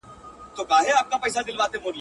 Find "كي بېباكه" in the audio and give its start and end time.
1.45-1.87